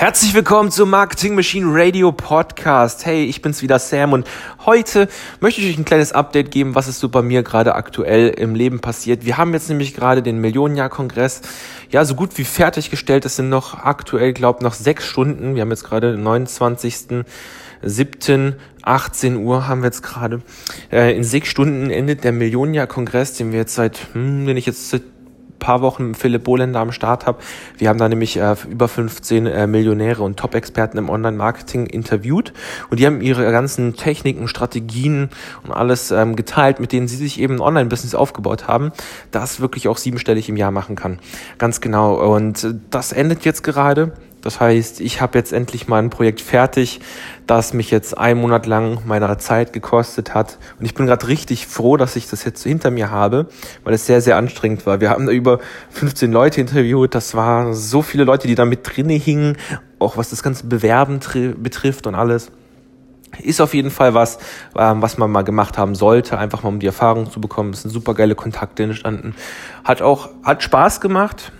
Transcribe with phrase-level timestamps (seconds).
[0.00, 3.04] Herzlich willkommen zum Marketing Machine Radio Podcast.
[3.04, 4.26] Hey, ich bin's wieder Sam und
[4.64, 8.28] heute möchte ich euch ein kleines Update geben, was ist so bei mir gerade aktuell
[8.28, 9.26] im Leben passiert.
[9.26, 11.42] Wir haben jetzt nämlich gerade den Millionenjahr-Kongress
[11.90, 13.26] ja so gut wie fertiggestellt.
[13.26, 15.54] Es sind noch aktuell, glaube noch sechs Stunden.
[15.54, 17.24] Wir haben jetzt gerade den 29.
[17.82, 18.54] 7.
[18.82, 20.40] 18 Uhr haben wir jetzt gerade.
[20.90, 24.88] Äh, in sechs Stunden endet der Millionenjahr-Kongress, den wir jetzt seit, hm, den ich jetzt
[24.88, 25.02] seit
[25.60, 27.38] paar Wochen Philipp Bohländer am Start habe.
[27.78, 32.52] Wir haben da nämlich äh, über 15 äh, Millionäre und Top-Experten im Online-Marketing interviewt
[32.90, 35.30] und die haben ihre ganzen Techniken, Strategien
[35.62, 38.90] und alles ähm, geteilt, mit denen sie sich eben ein Online-Business aufgebaut haben,
[39.30, 41.20] das wirklich auch siebenstellig im Jahr machen kann.
[41.58, 42.34] Ganz genau.
[42.34, 44.12] Und äh, das endet jetzt gerade.
[44.42, 47.00] Das heißt, ich habe jetzt endlich mal ein Projekt fertig,
[47.46, 50.58] das mich jetzt einen Monat lang meiner Zeit gekostet hat.
[50.78, 53.48] Und ich bin gerade richtig froh, dass ich das jetzt hinter mir habe,
[53.84, 55.00] weil es sehr, sehr anstrengend war.
[55.00, 55.58] Wir haben da über
[55.90, 57.14] 15 Leute interviewt.
[57.14, 59.56] Das waren so viele Leute, die da mit drinne hingen,
[59.98, 61.20] auch was das ganze Bewerben
[61.58, 62.50] betrifft und alles.
[63.38, 64.38] Ist auf jeden Fall was,
[64.76, 67.70] ähm, was man mal gemacht haben sollte, einfach mal um die Erfahrung zu bekommen.
[67.70, 69.34] Es sind super geile Kontakte entstanden.
[69.84, 71.52] Hat auch, hat Spaß gemacht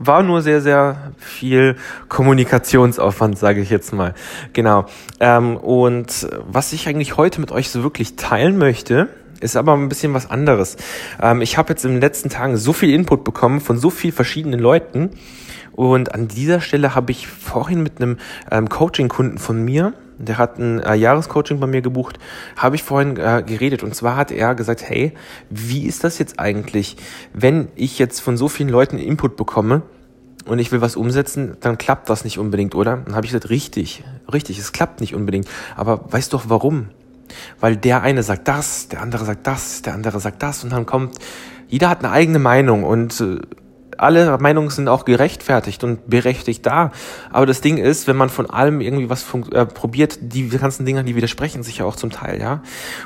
[0.00, 1.76] war nur sehr, sehr viel
[2.08, 4.14] Kommunikationsaufwand, sage ich jetzt mal.
[4.54, 4.86] Genau.
[5.20, 9.08] Ähm, und was ich eigentlich heute mit euch so wirklich teilen möchte,
[9.40, 10.76] ist aber ein bisschen was anderes.
[11.22, 14.14] Ähm, ich habe jetzt in den letzten Tagen so viel Input bekommen von so vielen
[14.14, 15.10] verschiedenen Leuten.
[15.72, 18.16] Und an dieser Stelle habe ich vorhin mit einem
[18.50, 19.92] ähm, Coaching-Kunden von mir,
[20.26, 22.18] der hat ein äh, Jahrescoaching bei mir gebucht,
[22.56, 23.82] habe ich vorhin äh, geredet.
[23.82, 25.12] Und zwar hat er gesagt, hey,
[25.48, 26.96] wie ist das jetzt eigentlich,
[27.32, 29.82] wenn ich jetzt von so vielen Leuten Input bekomme
[30.46, 32.98] und ich will was umsetzen, dann klappt das nicht unbedingt, oder?
[32.98, 35.48] Dann habe ich gesagt, richtig, richtig, es klappt nicht unbedingt.
[35.76, 36.88] Aber weißt doch warum?
[37.60, 40.86] Weil der eine sagt das, der andere sagt das, der andere sagt das und dann
[40.86, 41.16] kommt,
[41.68, 43.38] jeder hat eine eigene Meinung und äh,
[44.00, 46.92] alle Meinungen sind auch gerechtfertigt und berechtigt da.
[47.30, 51.04] Aber das Ding ist, wenn man von allem irgendwie was äh, probiert, die ganzen Dinge,
[51.04, 52.62] die widersprechen sich ja auch zum Teil, ja.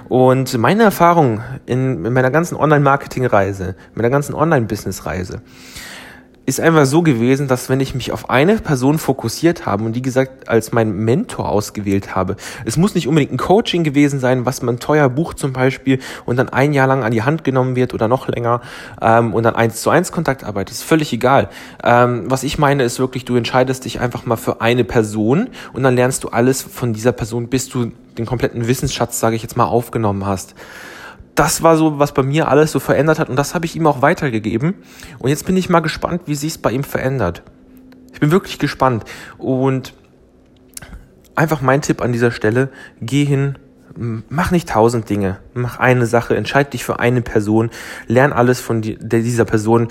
[0.08, 5.42] Und meine Erfahrung in, in meiner ganzen Online-Marketing-Reise, meiner ganzen Online-Business-Reise,
[6.46, 10.02] ist einfach so gewesen, dass wenn ich mich auf eine Person fokussiert habe und die
[10.02, 14.60] gesagt als mein Mentor ausgewählt habe, es muss nicht unbedingt ein Coaching gewesen sein, was
[14.60, 17.94] man teuer bucht zum Beispiel und dann ein Jahr lang an die Hand genommen wird
[17.94, 18.60] oder noch länger
[19.00, 21.48] ähm, und dann eins zu eins Kontaktarbeit, ist völlig egal.
[21.82, 25.82] Ähm, was ich meine ist wirklich, du entscheidest dich einfach mal für eine Person und
[25.82, 29.56] dann lernst du alles von dieser Person, bis du den kompletten Wissensschatz, sage ich jetzt
[29.56, 30.54] mal, aufgenommen hast
[31.34, 33.86] das war so, was bei mir alles so verändert hat und das habe ich ihm
[33.86, 34.74] auch weitergegeben.
[35.18, 37.42] Und jetzt bin ich mal gespannt, wie sich es bei ihm verändert.
[38.12, 39.04] Ich bin wirklich gespannt.
[39.38, 39.94] Und
[41.34, 42.68] einfach mein Tipp an dieser Stelle,
[43.00, 43.58] geh hin,
[44.28, 47.70] mach nicht tausend Dinge, mach eine Sache, entscheid dich für eine Person,
[48.06, 49.88] lern alles von dieser Person,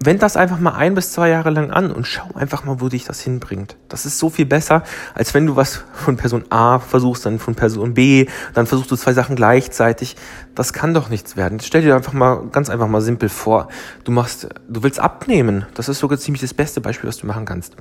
[0.00, 2.88] wend das einfach mal ein bis zwei Jahre lang an und schau einfach mal, wo
[2.88, 3.76] dich das hinbringt.
[3.88, 4.82] Das ist so viel besser,
[5.14, 8.96] als wenn du was von Person A versuchst, dann von Person B, dann versuchst du
[8.96, 10.16] zwei Sachen gleichzeitig.
[10.54, 11.60] Das kann doch nichts werden.
[11.60, 13.68] Stell dir einfach mal ganz einfach mal simpel vor.
[14.04, 15.66] Du machst, du willst abnehmen.
[15.74, 17.74] Das ist sogar ziemlich das beste Beispiel, was du machen kannst.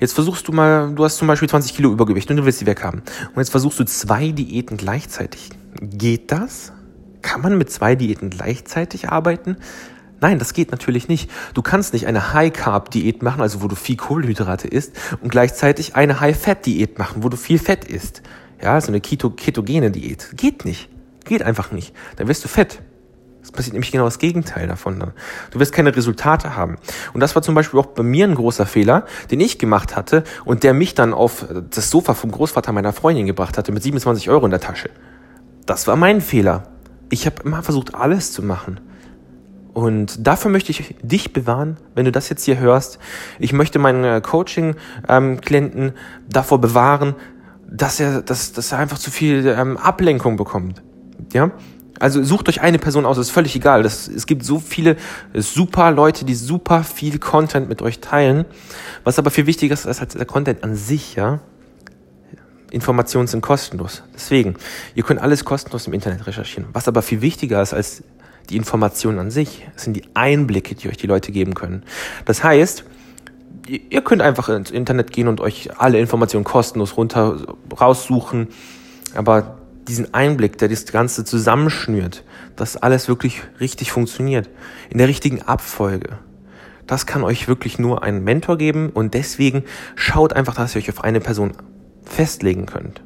[0.00, 2.66] Jetzt versuchst du mal, du hast zum Beispiel 20 Kilo Übergewicht und du willst sie
[2.66, 3.02] weghaben.
[3.28, 5.50] Und jetzt versuchst du zwei Diäten gleichzeitig.
[5.80, 6.72] Geht das?
[7.22, 9.56] Kann man mit zwei Diäten gleichzeitig arbeiten?
[10.20, 11.30] Nein, das geht natürlich nicht.
[11.54, 14.92] Du kannst nicht eine High-Carb-Diät machen, also wo du viel Kohlenhydrate isst,
[15.22, 18.22] und gleichzeitig eine High-Fat-Diät machen, wo du viel Fett isst.
[18.60, 20.30] Ja, so eine Keto ketogene Diät.
[20.36, 20.88] Geht nicht.
[21.24, 21.94] Geht einfach nicht.
[22.16, 22.80] Dann wirst du fett.
[23.40, 24.98] Das passiert nämlich genau das Gegenteil davon.
[24.98, 25.14] Ne?
[25.52, 26.76] Du wirst keine Resultate haben.
[27.14, 30.24] Und das war zum Beispiel auch bei mir ein großer Fehler, den ich gemacht hatte
[30.44, 34.28] und der mich dann auf das Sofa vom Großvater meiner Freundin gebracht hatte mit 27
[34.28, 34.90] Euro in der Tasche.
[35.64, 36.64] Das war mein Fehler.
[37.10, 38.80] Ich habe immer versucht, alles zu machen.
[39.78, 42.98] Und dafür möchte ich dich bewahren, wenn du das jetzt hier hörst.
[43.38, 45.92] Ich möchte meinen äh, Coaching-Klienten ähm,
[46.28, 47.14] davor bewahren,
[47.70, 50.82] dass er, dass, dass er einfach zu viel ähm, Ablenkung bekommt.
[51.32, 51.52] Ja?
[52.00, 53.84] Also sucht euch eine Person aus, ist völlig egal.
[53.84, 54.96] Das, es gibt so viele
[55.32, 58.46] super Leute, die super viel Content mit euch teilen.
[59.04, 61.38] Was aber viel wichtiger ist als der Content an sich, ja.
[62.72, 64.02] Informationen sind kostenlos.
[64.12, 64.56] Deswegen,
[64.96, 66.66] ihr könnt alles kostenlos im Internet recherchieren.
[66.72, 68.02] Was aber viel wichtiger ist als
[68.50, 71.82] die Informationen an sich, sind die Einblicke, die euch die Leute geben können.
[72.24, 72.84] Das heißt,
[73.68, 78.48] ihr könnt einfach ins Internet gehen und euch alle Informationen kostenlos runter raussuchen,
[79.14, 82.24] aber diesen Einblick, der das Ganze zusammenschnürt,
[82.56, 84.48] dass alles wirklich richtig funktioniert,
[84.90, 86.18] in der richtigen Abfolge,
[86.86, 90.90] das kann euch wirklich nur ein Mentor geben und deswegen schaut einfach, dass ihr euch
[90.90, 91.52] auf eine Person
[92.04, 93.02] festlegen könnt.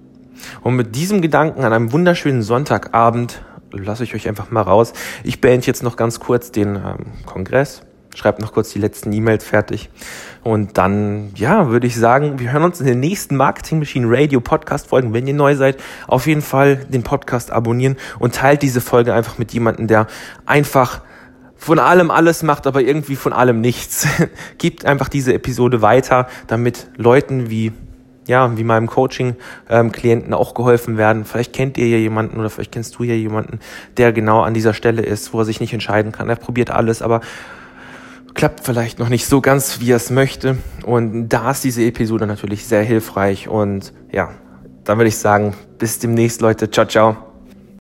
[0.63, 3.43] Und mit diesem Gedanken an einem wunderschönen Sonntagabend
[3.73, 4.93] lasse ich euch einfach mal raus.
[5.25, 7.83] Ich beende jetzt noch ganz kurz den ähm, Kongress.
[8.15, 9.91] schreibe noch kurz die letzten E-Mails fertig.
[10.43, 14.41] Und dann, ja, würde ich sagen, wir hören uns in den nächsten Marketing Machine Radio
[14.41, 15.15] Podcast Folgen.
[15.15, 19.39] Wenn ihr neu seid, auf jeden Fall den Podcast abonnieren und teilt diese Folge einfach
[19.39, 20.07] mit jemandem, der
[20.47, 21.03] einfach
[21.63, 24.07] von allem alles macht, aber irgendwie von allem nichts.
[24.59, 27.73] Gebt einfach diese Episode weiter, damit Leuten wie
[28.27, 31.25] ja, wie meinem Coaching-Klienten ähm, auch geholfen werden.
[31.25, 33.59] Vielleicht kennt ihr ja jemanden oder vielleicht kennst du ja jemanden,
[33.97, 36.29] der genau an dieser Stelle ist, wo er sich nicht entscheiden kann.
[36.29, 37.21] Er probiert alles, aber
[38.35, 40.57] klappt vielleicht noch nicht so ganz, wie er es möchte.
[40.85, 43.49] Und da ist diese Episode natürlich sehr hilfreich.
[43.49, 44.31] Und ja,
[44.85, 46.71] dann würde ich sagen, bis demnächst, Leute.
[46.71, 47.32] Ciao, ciao.